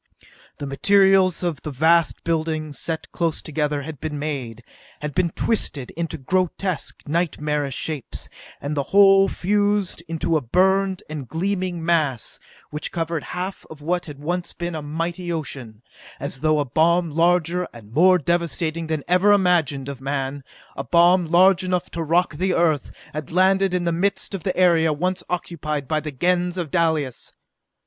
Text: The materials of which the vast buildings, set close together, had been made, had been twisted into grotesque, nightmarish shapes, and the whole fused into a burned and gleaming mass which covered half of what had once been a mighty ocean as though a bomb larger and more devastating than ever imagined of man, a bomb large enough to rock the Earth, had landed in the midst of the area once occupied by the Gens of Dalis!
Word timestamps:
The 0.57 0.65
materials 0.65 1.43
of 1.43 1.57
which 1.57 1.61
the 1.63 1.69
vast 1.69 2.23
buildings, 2.23 2.79
set 2.79 3.11
close 3.11 3.39
together, 3.39 3.83
had 3.83 3.99
been 4.01 4.17
made, 4.17 4.63
had 4.99 5.13
been 5.13 5.29
twisted 5.29 5.91
into 5.91 6.17
grotesque, 6.17 7.03
nightmarish 7.05 7.75
shapes, 7.75 8.27
and 8.59 8.75
the 8.75 8.81
whole 8.89 9.29
fused 9.29 10.01
into 10.07 10.35
a 10.37 10.41
burned 10.41 11.03
and 11.07 11.27
gleaming 11.27 11.85
mass 11.85 12.39
which 12.71 12.91
covered 12.91 13.25
half 13.37 13.63
of 13.69 13.81
what 13.83 14.05
had 14.07 14.17
once 14.17 14.53
been 14.53 14.73
a 14.73 14.81
mighty 14.81 15.31
ocean 15.31 15.83
as 16.19 16.39
though 16.39 16.59
a 16.59 16.65
bomb 16.65 17.11
larger 17.11 17.67
and 17.71 17.93
more 17.93 18.17
devastating 18.17 18.87
than 18.87 19.03
ever 19.07 19.31
imagined 19.33 19.87
of 19.87 20.01
man, 20.01 20.43
a 20.75 20.83
bomb 20.83 21.27
large 21.27 21.63
enough 21.63 21.91
to 21.91 22.01
rock 22.01 22.33
the 22.37 22.55
Earth, 22.55 22.89
had 23.13 23.29
landed 23.29 23.71
in 23.71 23.83
the 23.83 23.91
midst 23.91 24.33
of 24.33 24.41
the 24.41 24.57
area 24.57 24.91
once 24.91 25.21
occupied 25.29 25.87
by 25.87 25.99
the 25.99 26.11
Gens 26.11 26.57
of 26.57 26.71
Dalis! 26.71 27.33